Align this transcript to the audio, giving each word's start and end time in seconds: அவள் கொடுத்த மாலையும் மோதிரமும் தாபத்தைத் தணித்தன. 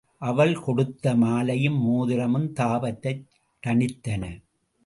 அவள் 0.17 0.59
கொடுத்த 0.59 1.15
மாலையும் 1.15 1.77
மோதிரமும் 1.87 2.53
தாபத்தைத் 2.53 3.25
தணித்தன. 3.67 4.41